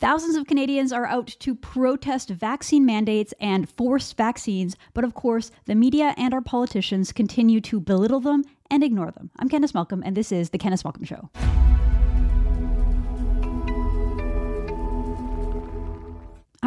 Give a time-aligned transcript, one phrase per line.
[0.00, 5.50] Thousands of Canadians are out to protest vaccine mandates and forced vaccines, but of course,
[5.64, 9.32] the media and our politicians continue to belittle them and ignore them.
[9.40, 11.30] I'm Candice Malcolm, and this is The Candice Malcolm Show.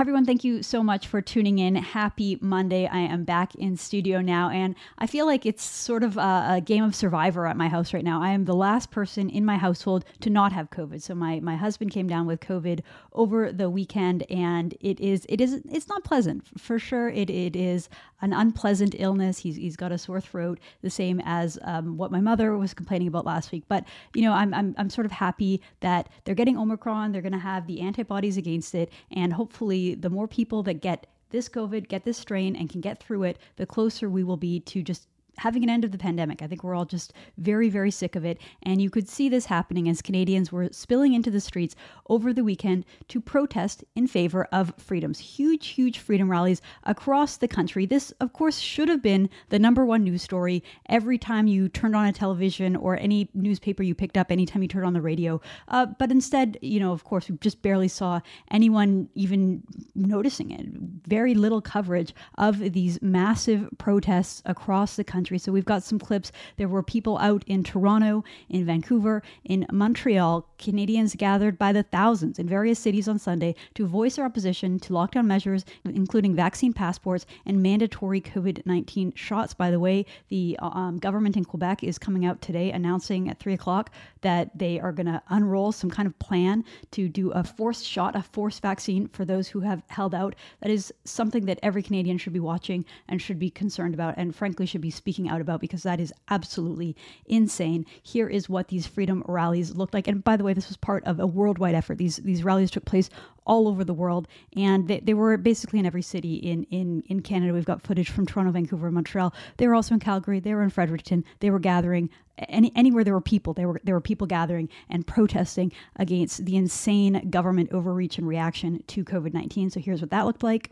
[0.01, 0.25] Everyone.
[0.25, 1.75] Thank you so much for tuning in.
[1.75, 2.87] Happy Monday.
[2.87, 6.61] I am back in studio now, and I feel like it's sort of a, a,
[6.65, 8.19] game of survivor at my house right now.
[8.19, 11.03] I am the last person in my household to not have COVID.
[11.03, 12.79] So my, my husband came down with COVID
[13.13, 17.09] over the weekend, and it is it is it's not pleasant for sure.
[17.09, 17.87] It it is
[18.21, 19.37] an unpleasant illness.
[19.37, 23.07] He's he's got a sore throat, the same as um, what my mother was complaining
[23.07, 23.65] about last week.
[23.67, 27.11] But you know, I'm I'm I'm sort of happy that they're getting Omicron.
[27.11, 31.07] They're going to have the antibodies against it, and hopefully the more people that get
[31.29, 34.59] this COVID, get this strain, and can get through it, the closer we will be
[34.59, 35.07] to just
[35.41, 36.43] having an end of the pandemic.
[36.43, 38.39] I think we're all just very, very sick of it.
[38.61, 41.75] And you could see this happening as Canadians were spilling into the streets
[42.09, 45.17] over the weekend to protest in favor of freedoms.
[45.17, 47.87] Huge, huge freedom rallies across the country.
[47.87, 51.95] This, of course, should have been the number one news story every time you turned
[51.95, 55.41] on a television or any newspaper you picked up, anytime you turned on the radio.
[55.69, 59.63] Uh, but instead, you know, of course, we just barely saw anyone even
[59.95, 60.67] noticing it.
[61.07, 65.39] Very little coverage of these massive protests across the country country.
[65.39, 66.31] So we've got some clips.
[66.57, 70.45] There were people out in Toronto, in Vancouver, in Montreal.
[70.57, 74.93] Canadians gathered by the thousands in various cities on Sunday to voice their opposition to
[74.93, 79.53] lockdown measures, including vaccine passports and mandatory COVID 19 shots.
[79.53, 83.53] By the way, the um, government in Quebec is coming out today announcing at 3
[83.53, 87.85] o'clock that they are going to unroll some kind of plan to do a forced
[87.85, 90.35] shot, a forced vaccine for those who have held out.
[90.61, 94.35] That is something that every Canadian should be watching and should be concerned about, and
[94.35, 96.95] frankly, should be speaking speaking out about because that is absolutely
[97.25, 97.85] insane.
[98.01, 100.07] Here is what these freedom rallies looked like.
[100.07, 101.97] And by the way, this was part of a worldwide effort.
[101.97, 103.09] These these rallies took place
[103.45, 107.21] all over the world, and they, they were basically in every city in, in, in
[107.21, 107.53] Canada.
[107.53, 109.33] We've got footage from Toronto, Vancouver, Montreal.
[109.57, 110.39] They were also in Calgary.
[110.39, 111.25] They were in Fredericton.
[111.39, 113.53] They were gathering any, anywhere there were people.
[113.53, 118.81] There were there were people gathering and protesting against the insane government overreach and reaction
[118.87, 119.69] to COVID nineteen.
[119.69, 120.71] So here's what that looked like.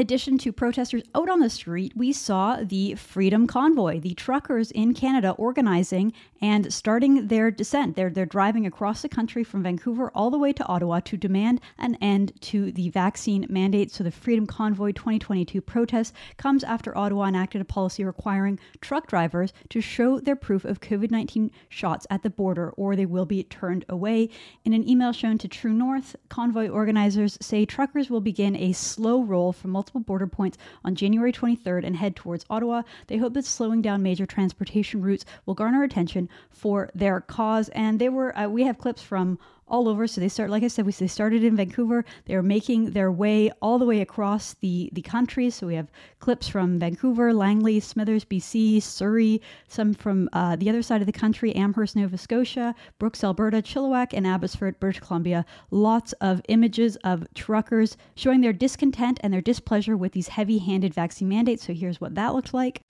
[0.00, 4.94] Addition to protesters out on the street, we saw the Freedom Convoy, the truckers in
[4.94, 7.94] Canada organizing and starting their descent.
[7.94, 11.60] They're, they're driving across the country from Vancouver all the way to Ottawa to demand
[11.78, 13.92] an end to the vaccine mandate.
[13.92, 19.52] So the Freedom Convoy 2022 protest comes after Ottawa enacted a policy requiring truck drivers
[19.68, 23.44] to show their proof of COVID 19 shots at the border or they will be
[23.44, 24.30] turned away.
[24.64, 29.22] In an email shown to True North, convoy organizers say truckers will begin a slow
[29.22, 32.82] roll from multiple border points on January 23rd and head towards Ottawa.
[33.06, 37.68] They hope that slowing down major transportation routes will garner attention for their cause.
[37.70, 39.38] And they were, uh, we have clips from
[39.70, 40.06] all over.
[40.06, 42.04] So they start, like I said, we they started in Vancouver.
[42.26, 45.48] They're making their way all the way across the the country.
[45.50, 50.82] So we have clips from Vancouver, Langley, Smithers, BC, Surrey, some from uh, the other
[50.82, 55.44] side of the country, Amherst, Nova Scotia, Brooks, Alberta, Chilliwack, and Abbotsford, British Columbia.
[55.70, 61.28] Lots of images of truckers showing their discontent and their displeasure with these heavy-handed vaccine
[61.28, 61.66] mandates.
[61.66, 62.82] So here's what that looked like.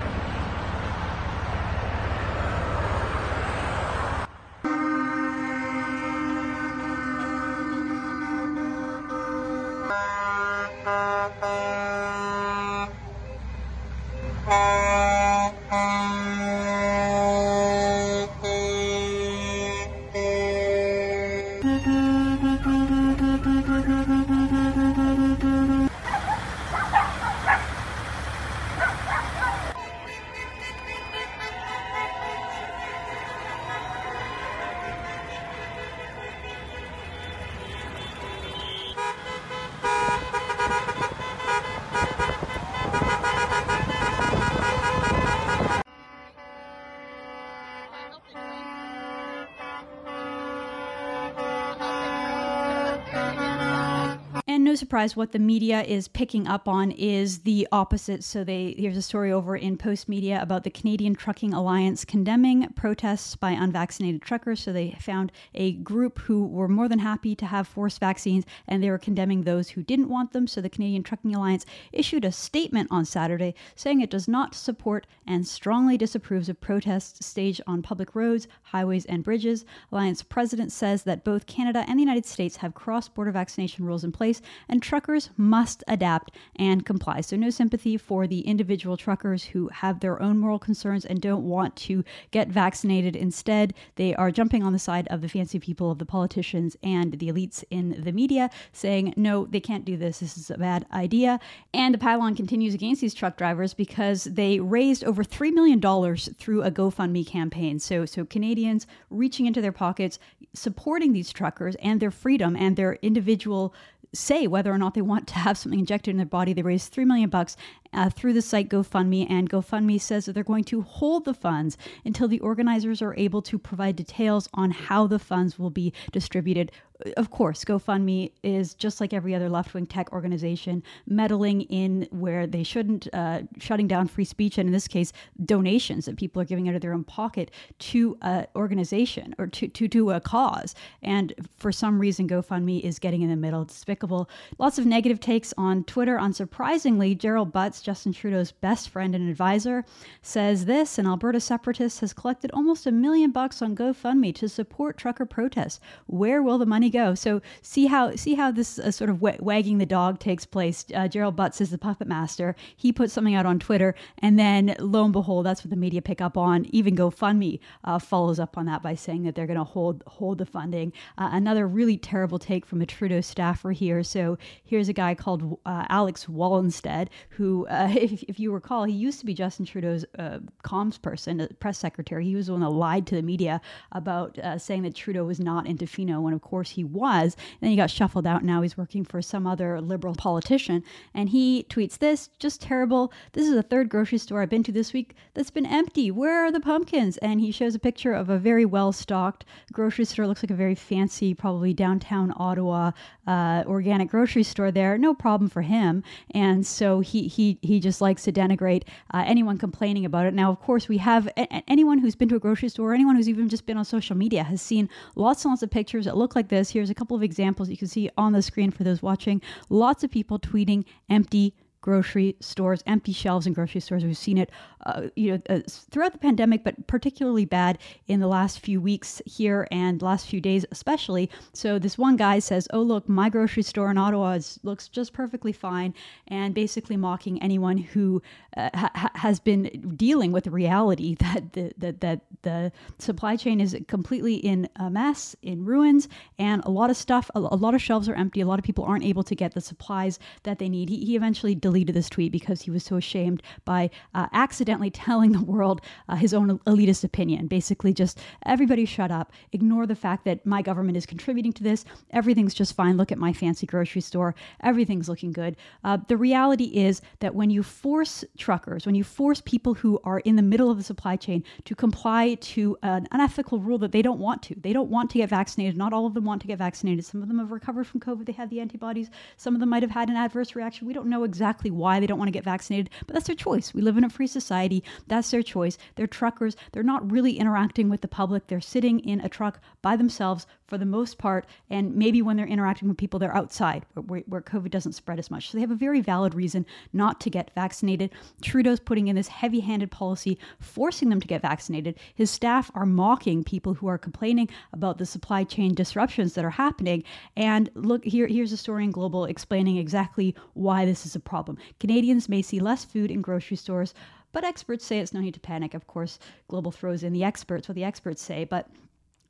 [54.90, 58.24] No surprise, what the media is picking up on is the opposite.
[58.24, 63.36] So they here's a story over in Postmedia about the Canadian Trucking Alliance condemning protests
[63.36, 64.58] by unvaccinated truckers.
[64.58, 68.82] So they found a group who were more than happy to have forced vaccines, and
[68.82, 70.48] they were condemning those who didn't want them.
[70.48, 75.06] So the Canadian Trucking Alliance issued a statement on Saturday saying it does not support
[75.24, 79.64] and strongly disapproves of protests staged on public roads, highways, and bridges.
[79.92, 84.10] Alliance president says that both Canada and the United States have cross-border vaccination rules in
[84.10, 87.20] place, and truckers must adapt and comply.
[87.20, 91.48] So no sympathy for the individual truckers who have their own moral concerns and don't
[91.48, 93.16] want to get vaccinated.
[93.16, 97.18] Instead, they are jumping on the side of the fancy people, of the politicians, and
[97.18, 100.20] the elites in the media, saying, no, they can't do this.
[100.20, 101.38] This is a bad idea.
[101.74, 106.62] And the pylon continues against these truck drivers because they raised over $3 million through
[106.62, 107.78] a GoFundMe campaign.
[107.78, 110.18] So, so Canadians reaching into their pockets,
[110.54, 113.74] supporting these truckers and their freedom and their individual
[114.12, 116.52] say whether or not they want to have something injected in their body.
[116.52, 117.56] They raised three million bucks
[117.92, 121.76] uh, through the site GoFundMe, and GoFundMe says that they're going to hold the funds
[122.04, 126.72] until the organizers are able to provide details on how the funds will be distributed.
[127.16, 132.46] Of course, GoFundMe is just like every other left wing tech organization, meddling in where
[132.46, 135.10] they shouldn't, uh, shutting down free speech, and in this case,
[135.46, 139.68] donations that people are giving out of their own pocket to an organization or to,
[139.68, 140.74] to, to a cause.
[141.02, 143.62] And for some reason, GoFundMe is getting in the middle.
[143.62, 144.28] It's despicable.
[144.58, 146.18] Lots of negative takes on Twitter.
[146.18, 149.84] Unsurprisingly, Gerald Butts Justin Trudeau's best friend and advisor,
[150.22, 154.96] says this an Alberta separatist has collected almost a million bucks on GoFundMe to support
[154.96, 155.80] trucker protests.
[156.06, 157.14] Where will the money go?
[157.14, 160.84] So see how see how this uh, sort of wagging the dog takes place.
[160.94, 162.54] Uh, Gerald Butts is the puppet master.
[162.76, 166.02] He puts something out on Twitter, and then lo and behold, that's what the media
[166.02, 166.66] pick up on.
[166.66, 170.38] Even GoFundMe uh, follows up on that by saying that they're going to hold hold
[170.38, 170.92] the funding.
[171.18, 174.02] Uh, another really terrible take from a Trudeau staffer here.
[174.02, 178.92] So here's a guy called uh, Alex Wellstead who uh, if, if you recall, he
[178.92, 182.24] used to be Justin Trudeau's uh, comms person, uh, press secretary.
[182.24, 183.60] He was the one that lied to the media
[183.92, 187.34] about uh, saying that Trudeau was not in Tofino, when of course he was.
[187.34, 188.38] And then he got shuffled out.
[188.38, 190.82] And now he's working for some other liberal politician.
[191.14, 193.12] And he tweets this just terrible.
[193.32, 196.10] This is the third grocery store I've been to this week that's been empty.
[196.10, 197.16] Where are the pumpkins?
[197.18, 200.26] And he shows a picture of a very well stocked grocery store.
[200.26, 202.90] Looks like a very fancy, probably downtown Ottawa
[203.26, 204.98] uh, organic grocery store there.
[204.98, 206.02] No problem for him.
[206.32, 210.34] And so he, he he just likes to denigrate uh, anyone complaining about it.
[210.34, 213.28] Now, of course, we have a- anyone who's been to a grocery store, anyone who's
[213.28, 216.34] even just been on social media, has seen lots and lots of pictures that look
[216.34, 216.70] like this.
[216.70, 219.42] Here's a couple of examples you can see on the screen for those watching.
[219.68, 224.04] Lots of people tweeting empty grocery stores, empty shelves in grocery stores.
[224.04, 224.50] We've seen it,
[224.86, 229.22] uh, you know, uh, throughout the pandemic, but particularly bad in the last few weeks
[229.24, 231.30] here and last few days, especially.
[231.52, 235.12] So this one guy says, "Oh, look, my grocery store in Ottawa is, looks just
[235.12, 235.94] perfectly fine,"
[236.28, 238.22] and basically mocking anyone who
[238.56, 243.60] uh, ha- has been dealing with the reality that the that that the supply chain
[243.60, 247.74] is completely in a mess, in ruins, and a lot of stuff, a, a lot
[247.74, 248.40] of shelves are empty.
[248.40, 250.88] A lot of people aren't able to get the supplies that they need.
[250.88, 255.30] He, he eventually deleted this tweet because he was so ashamed by uh, accidentally telling
[255.32, 257.46] the world uh, his own elitist opinion.
[257.46, 261.84] Basically, just everybody shut up, ignore the fact that my government is contributing to this.
[262.10, 262.96] Everything's just fine.
[262.96, 264.34] Look at my fancy grocery store.
[264.62, 265.56] Everything's looking good.
[265.84, 270.20] Uh, the reality is that when you force truckers, when you force people who are
[270.20, 274.02] in the middle of the supply chain to comply to an unethical rule that they
[274.02, 275.76] don't want to, they don't want to get vaccinated.
[275.76, 277.04] Not all of them want to get vaccinated.
[277.04, 278.26] Some of them have recovered from COVID.
[278.26, 279.10] They have the antibodies.
[279.36, 280.86] Some of them might have had an adverse reaction.
[280.86, 283.36] We don't know exactly exactly why they don't want to get vaccinated, but that's their
[283.36, 283.74] choice.
[283.74, 284.82] We live in a free society.
[285.08, 285.76] That's their choice.
[285.96, 286.56] They're truckers.
[286.72, 288.46] They're not really interacting with the public.
[288.46, 291.46] They're sitting in a truck by themselves for the most part.
[291.68, 295.30] And maybe when they're interacting with people, they're outside where, where COVID doesn't spread as
[295.30, 295.50] much.
[295.50, 298.10] So they have a very valid reason not to get vaccinated.
[298.40, 301.98] Trudeau's putting in this heavy handed policy, forcing them to get vaccinated.
[302.14, 306.50] His staff are mocking people who are complaining about the supply chain disruptions that are
[306.50, 307.02] happening.
[307.36, 311.49] And look, here, here's a story in Global explaining exactly why this is a problem
[311.54, 311.76] problem.
[311.78, 313.94] Canadians may see less food in grocery stores,
[314.32, 315.74] but experts say it's no need to panic.
[315.74, 318.68] Of course, Global throws in the experts, what the experts say, but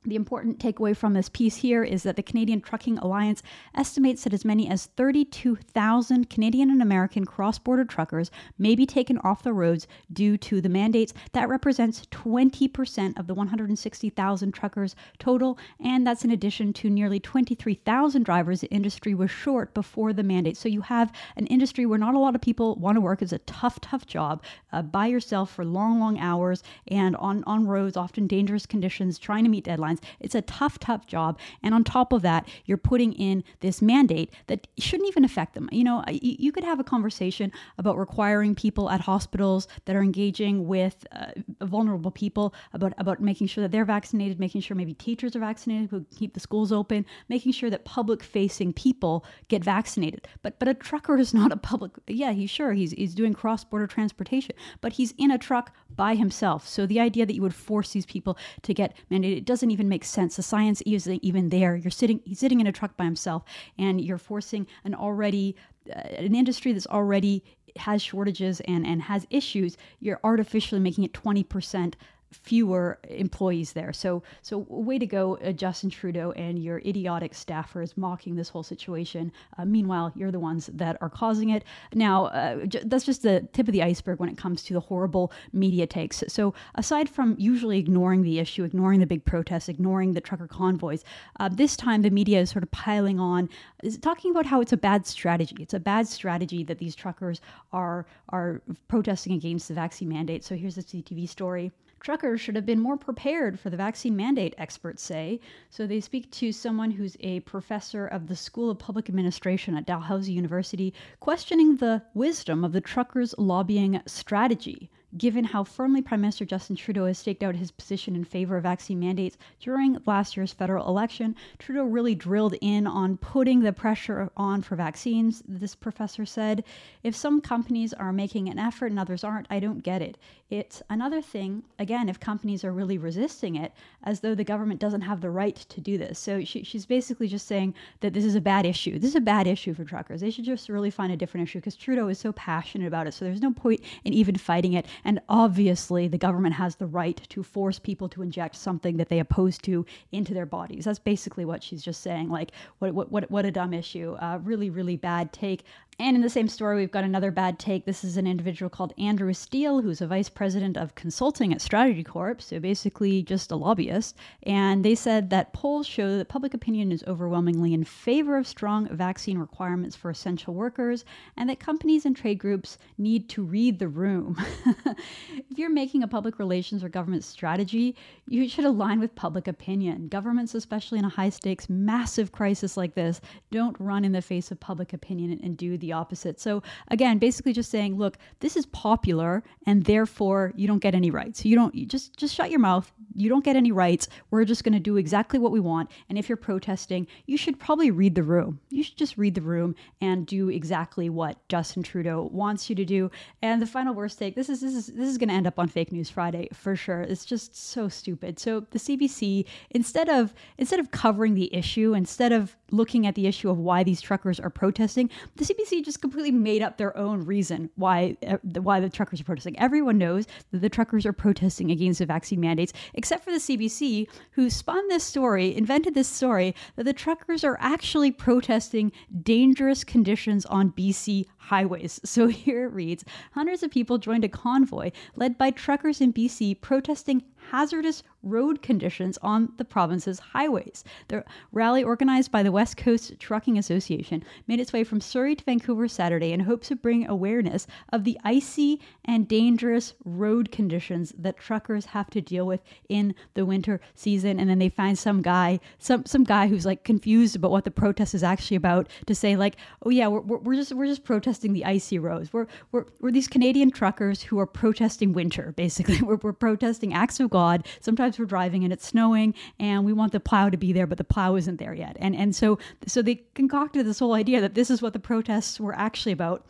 [0.03, 3.43] the important takeaway from this piece here is that the Canadian Trucking Alliance
[3.75, 9.19] estimates that as many as 32,000 Canadian and American cross border truckers may be taken
[9.19, 11.13] off the roads due to the mandates.
[11.33, 18.23] That represents 20% of the 160,000 truckers total, and that's in addition to nearly 23,000
[18.23, 20.57] drivers the industry was short before the mandate.
[20.57, 23.21] So you have an industry where not a lot of people want to work.
[23.21, 24.41] It's a tough, tough job
[24.73, 29.43] uh, by yourself for long, long hours and on, on roads, often dangerous conditions, trying
[29.43, 30.01] to meet deadlines lines.
[30.19, 31.39] It's a tough, tough job.
[31.63, 35.69] And on top of that, you're putting in this mandate that shouldn't even affect them.
[35.71, 40.67] You know, you could have a conversation about requiring people at hospitals that are engaging
[40.67, 41.31] with uh,
[41.61, 45.89] vulnerable people about, about making sure that they're vaccinated, making sure maybe teachers are vaccinated,
[45.89, 50.27] who keep the schools open, making sure that public facing people get vaccinated.
[50.41, 53.63] But but a trucker is not a public yeah, he's sure he's he's doing cross
[53.63, 56.67] border transportation, but he's in a truck by himself.
[56.67, 59.80] So the idea that you would force these people to get mandated, it doesn't even
[59.89, 60.35] make sense.
[60.35, 61.75] The science isn't even there.
[61.75, 63.43] You're sitting he's sitting in a truck by himself
[63.77, 65.55] and you're forcing an already
[65.89, 67.43] uh, an industry that's already
[67.77, 71.93] has shortages and and has issues, you're artificially making it 20%
[72.31, 73.93] fewer employees there.
[73.93, 78.63] So, so way to go, uh, Justin Trudeau and your idiotic staffers mocking this whole
[78.63, 79.31] situation.
[79.57, 81.63] Uh, meanwhile, you're the ones that are causing it.
[81.93, 84.79] Now, uh, j- that's just the tip of the iceberg when it comes to the
[84.79, 86.23] horrible media takes.
[86.27, 91.03] So, aside from usually ignoring the issue, ignoring the big protests, ignoring the trucker convoys,
[91.39, 93.49] uh, this time the media is sort of piling on,
[93.83, 95.57] is talking about how it's a bad strategy.
[95.59, 97.41] It's a bad strategy that these truckers
[97.73, 100.43] are are protesting against the vaccine mandate.
[100.43, 101.71] So here's the CTV story.
[102.01, 105.39] Truckers should have been more prepared for the vaccine mandate, experts say.
[105.69, 109.85] So they speak to someone who's a professor of the School of Public Administration at
[109.85, 116.45] Dalhousie University, questioning the wisdom of the truckers' lobbying strategy given how firmly Prime Minister
[116.45, 120.53] Justin Trudeau has staked out his position in favor of vaccine mandates during last year's
[120.53, 125.43] federal election, Trudeau really drilled in on putting the pressure on for vaccines.
[125.47, 126.63] This professor said,
[127.03, 130.17] If some companies are making an effort and others aren't, I don't get it.
[130.49, 133.71] It's another thing, again, if companies are really resisting it,
[134.03, 136.19] as though the government doesn't have the right to do this.
[136.19, 138.99] So she, she's basically just saying that this is a bad issue.
[138.99, 140.19] This is a bad issue for truckers.
[140.19, 143.13] They should just really find a different issue because Trudeau is so passionate about it.
[143.13, 144.87] So there's no point in even fighting it.
[145.03, 149.19] And obviously, the government has the right to force people to inject something that they
[149.19, 150.85] oppose to into their bodies.
[150.85, 152.29] That's basically what she's just saying.
[152.29, 154.15] Like, what what what, what a dumb issue.
[154.19, 155.63] Uh, really, really bad take.
[156.01, 157.85] And in the same story, we've got another bad take.
[157.85, 162.03] This is an individual called Andrew Steele, who's a vice president of consulting at Strategy
[162.03, 164.17] Corp, so basically just a lobbyist.
[164.41, 168.87] And they said that polls show that public opinion is overwhelmingly in favor of strong
[168.87, 171.05] vaccine requirements for essential workers,
[171.37, 174.43] and that companies and trade groups need to read the room.
[174.65, 177.95] if you're making a public relations or government strategy,
[178.27, 180.07] you should align with public opinion.
[180.07, 184.49] Governments, especially in a high stakes, massive crisis like this, don't run in the face
[184.49, 186.39] of public opinion and do the opposite.
[186.39, 191.11] So again, basically just saying, look, this is popular and therefore you don't get any
[191.11, 191.45] rights.
[191.45, 192.91] You don't you just just shut your mouth.
[193.13, 194.07] You don't get any rights.
[194.29, 195.91] We're just going to do exactly what we want.
[196.09, 198.59] And if you're protesting, you should probably read the room.
[198.69, 202.85] You should just read the room and do exactly what Justin Trudeau wants you to
[202.85, 203.11] do.
[203.41, 205.59] And the final worst take, this is this is this is going to end up
[205.59, 207.01] on Fake News Friday for sure.
[207.01, 208.39] It's just so stupid.
[208.39, 213.27] So the CBC instead of instead of covering the issue, instead of looking at the
[213.27, 217.25] issue of why these truckers are protesting, the CBC just completely made up their own
[217.25, 219.57] reason why uh, why the truckers are protesting.
[219.59, 224.07] Everyone knows that the truckers are protesting against the vaccine mandates, except for the CBC,
[224.31, 228.91] who spun this story, invented this story that the truckers are actually protesting
[229.23, 231.99] dangerous conditions on BC highways.
[232.11, 236.59] So here it reads Hundreds of people joined a convoy led by truckers in BC
[236.61, 240.83] protesting hazardous road conditions on the province's highways.
[241.07, 245.43] The rally, organized by the West Coast Trucking Association, made its way from Surrey to
[245.43, 251.37] Vancouver Saturday in hopes of bringing awareness of the icy and dangerous road conditions that
[251.37, 254.39] truckers have to deal with in the winter season.
[254.39, 257.71] And then they find some guy, some some guy who's like confused about what the
[257.71, 261.30] protest is actually about, to say like, "Oh yeah, we're, we're just we're just protesting
[261.39, 262.31] the icy roads.
[262.33, 265.51] We're we're, we're these Canadian truckers who are protesting winter.
[265.55, 267.67] Basically, we're, we're protesting acts of God.
[267.79, 270.97] Sometimes we're driving and it's snowing and we want the plow to be there, but
[270.97, 271.97] the plow isn't there yet.
[271.99, 275.59] And and so so they concocted this whole idea that this is what the protests
[275.59, 276.45] were actually about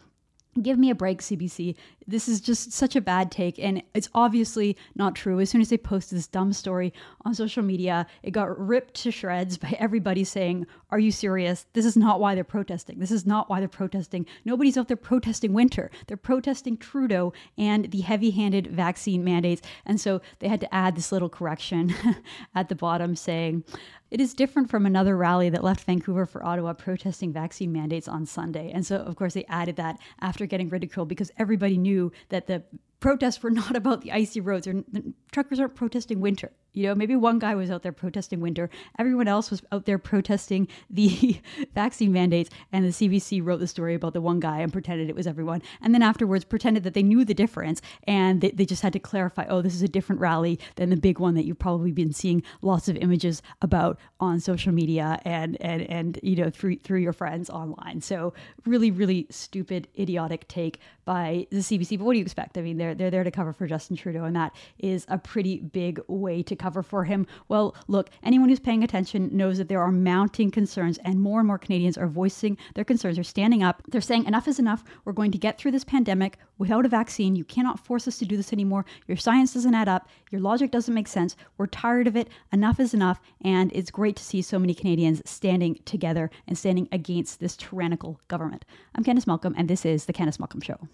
[0.61, 1.75] Give me a break, CBC.
[2.05, 5.39] This is just such a bad take, and it's obviously not true.
[5.39, 6.91] As soon as they posted this dumb story
[7.23, 11.67] on social media, it got ripped to shreds by everybody saying, Are you serious?
[11.71, 12.99] This is not why they're protesting.
[12.99, 14.25] This is not why they're protesting.
[14.43, 15.89] Nobody's out there protesting winter.
[16.07, 19.61] They're protesting Trudeau and the heavy handed vaccine mandates.
[19.85, 21.95] And so they had to add this little correction
[22.55, 23.63] at the bottom saying,
[24.11, 28.25] it is different from another rally that left Vancouver for Ottawa protesting vaccine mandates on
[28.25, 28.69] Sunday.
[28.69, 32.63] And so, of course, they added that after getting ridiculed because everybody knew that the
[33.01, 34.83] protests were not about the icy roads or
[35.31, 36.51] truckers aren't protesting winter.
[36.73, 38.69] You know, maybe one guy was out there protesting winter.
[38.97, 41.41] Everyone else was out there protesting the
[41.75, 42.49] vaccine mandates.
[42.71, 45.61] And the CBC wrote the story about the one guy and pretended it was everyone.
[45.81, 47.81] And then afterwards pretended that they knew the difference.
[48.03, 50.95] And they, they just had to clarify oh, this is a different rally than the
[50.95, 55.57] big one that you've probably been seeing lots of images about on social media and,
[55.59, 57.99] and, and you know, through, through your friends online.
[58.01, 58.33] So,
[58.65, 61.97] really, really stupid, idiotic take by the CBC.
[61.97, 62.57] But what do you expect?
[62.57, 64.23] I mean, they're, they're there to cover for Justin Trudeau.
[64.23, 67.27] And that is a pretty big way to cover for him.
[67.47, 71.47] Well, look, anyone who's paying attention knows that there are mounting concerns, and more and
[71.47, 73.17] more Canadians are voicing their concerns.
[73.17, 73.83] They're standing up.
[73.87, 74.83] They're saying, enough is enough.
[75.05, 77.35] We're going to get through this pandemic without a vaccine.
[77.35, 78.85] You cannot force us to do this anymore.
[79.07, 80.09] Your science doesn't add up.
[80.31, 81.35] Your logic doesn't make sense.
[81.57, 82.29] We're tired of it.
[82.51, 83.19] Enough is enough.
[83.43, 88.19] And it's great to see so many Canadians standing together and standing against this tyrannical
[88.27, 88.65] government.
[88.95, 90.87] I'm Candice Malcolm, and this is The Candice Malcolm Show.